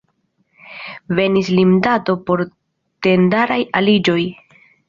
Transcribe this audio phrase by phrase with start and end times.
[1.19, 2.43] Venis limdato por
[3.09, 4.21] tendaraj aliĝoj.